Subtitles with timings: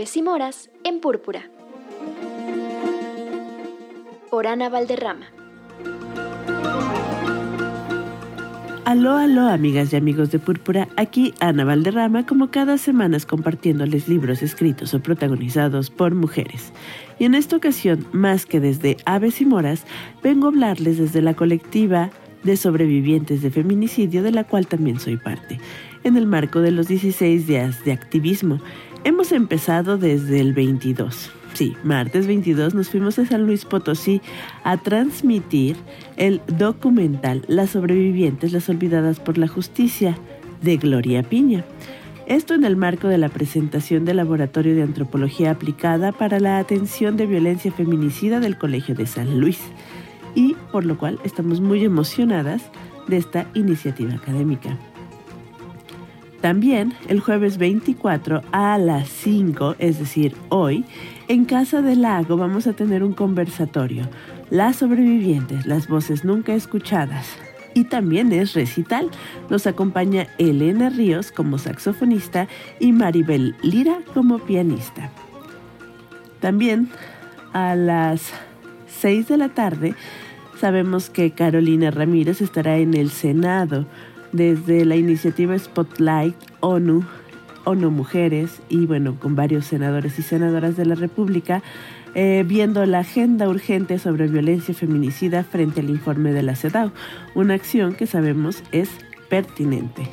[0.00, 1.50] Aves y Moras en Púrpura.
[4.30, 5.26] Por Ana Valderrama.
[8.86, 10.88] Aló, aló, amigas y amigos de Púrpura.
[10.96, 16.72] Aquí Ana Valderrama, como cada semana compartiéndoles libros escritos o protagonizados por mujeres.
[17.18, 19.84] Y en esta ocasión, más que desde Aves y Moras,
[20.22, 22.08] vengo a hablarles desde la colectiva
[22.42, 25.60] de sobrevivientes de feminicidio, de la cual también soy parte,
[26.04, 28.62] en el marco de los 16 días de activismo
[29.02, 31.30] Hemos empezado desde el 22.
[31.54, 34.20] Sí, martes 22 nos fuimos a San Luis Potosí
[34.62, 35.76] a transmitir
[36.16, 40.18] el documental Las sobrevivientes, las olvidadas por la justicia
[40.60, 41.64] de Gloria Piña.
[42.26, 47.16] Esto en el marco de la presentación del Laboratorio de Antropología Aplicada para la Atención
[47.16, 49.60] de Violencia Feminicida del Colegio de San Luis.
[50.34, 52.62] Y por lo cual estamos muy emocionadas
[53.08, 54.78] de esta iniciativa académica.
[56.40, 60.84] También el jueves 24 a las 5, es decir, hoy,
[61.28, 64.08] en Casa del Lago vamos a tener un conversatorio.
[64.48, 67.26] Las sobrevivientes, las voces nunca escuchadas.
[67.74, 69.10] Y también es recital.
[69.48, 72.48] Nos acompaña Elena Ríos como saxofonista
[72.80, 75.10] y Maribel Lira como pianista.
[76.40, 76.88] También
[77.52, 78.32] a las
[79.00, 79.94] 6 de la tarde
[80.58, 83.86] sabemos que Carolina Ramírez estará en el Senado
[84.32, 87.04] desde la iniciativa Spotlight ONU,
[87.64, 91.62] ONU Mujeres y bueno, con varios senadores y senadoras de la República,
[92.14, 96.90] eh, viendo la agenda urgente sobre violencia feminicida frente al informe de la CEDAW,
[97.34, 98.88] una acción que sabemos es
[99.28, 100.08] pertinente.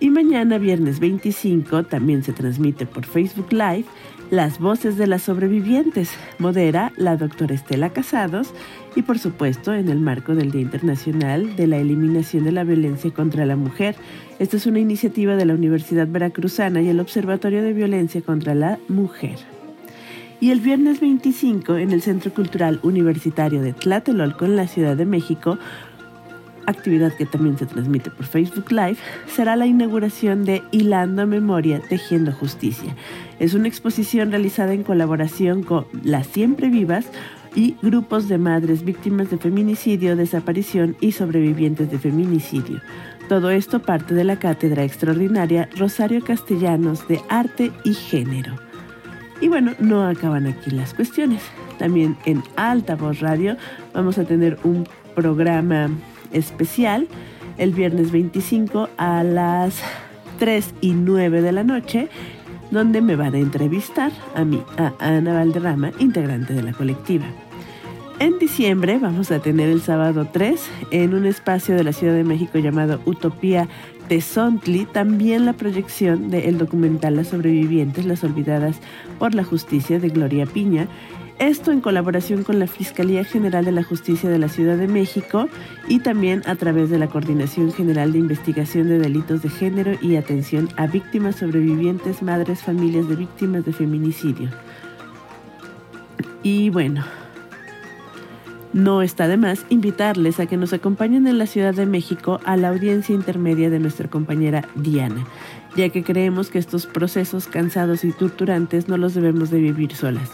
[0.00, 3.84] Y mañana, viernes 25, también se transmite por Facebook Live
[4.30, 6.10] las voces de las sobrevivientes.
[6.38, 8.54] Modera la doctora Estela Casados
[8.94, 13.10] y por supuesto en el marco del Día Internacional de la Eliminación de la Violencia
[13.10, 13.96] contra la Mujer.
[14.38, 18.78] Esta es una iniciativa de la Universidad Veracruzana y el Observatorio de Violencia contra la
[18.88, 19.38] Mujer.
[20.40, 25.04] Y el viernes 25 en el Centro Cultural Universitario de Tlatelolco en la Ciudad de
[25.04, 25.58] México
[26.68, 28.96] actividad que también se transmite por Facebook Live,
[29.26, 32.94] será la inauguración de Hilando Memoria, Tejiendo Justicia.
[33.38, 37.06] Es una exposición realizada en colaboración con Las Siempre Vivas
[37.54, 42.80] y grupos de madres víctimas de feminicidio, desaparición y sobrevivientes de feminicidio.
[43.28, 48.54] Todo esto parte de la cátedra extraordinaria Rosario Castellanos de Arte y Género.
[49.40, 51.42] Y bueno, no acaban aquí las cuestiones.
[51.78, 53.56] También en Alta Voz Radio
[53.94, 55.90] vamos a tener un programa
[56.32, 57.08] especial
[57.58, 59.82] el viernes 25 a las
[60.38, 62.08] 3 y 9 de la noche,
[62.70, 67.26] donde me van a entrevistar a mí, a Ana Valderrama, integrante de la colectiva.
[68.20, 72.24] En diciembre vamos a tener el sábado 3 en un espacio de la Ciudad de
[72.24, 73.68] México llamado Utopía
[74.08, 78.80] de Sontli, también la proyección del documental Las sobrevivientes, las olvidadas
[79.20, 80.88] por la justicia de Gloria Piña,
[81.38, 85.48] esto en colaboración con la Fiscalía General de la Justicia de la Ciudad de México
[85.86, 90.16] y también a través de la Coordinación General de Investigación de Delitos de Género y
[90.16, 94.50] Atención a Víctimas Sobrevivientes, Madres, Familias de Víctimas de Feminicidio.
[96.42, 97.04] Y bueno,
[98.72, 102.56] no está de más invitarles a que nos acompañen en la Ciudad de México a
[102.56, 105.26] la audiencia intermedia de nuestra compañera Diana,
[105.76, 110.30] ya que creemos que estos procesos cansados y torturantes no los debemos de vivir solas.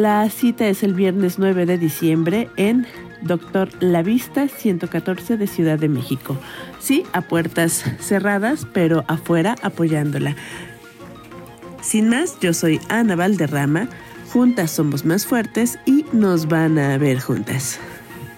[0.00, 2.86] La cita es el viernes 9 de diciembre en
[3.22, 6.38] Doctor La Vista 114 de Ciudad de México.
[6.78, 10.36] Sí, a puertas cerradas, pero afuera apoyándola.
[11.82, 13.88] Sin más, yo soy Ana Valderrama.
[14.32, 17.80] Juntas somos más fuertes y nos van a ver juntas.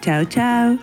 [0.00, 0.78] Chao, chao.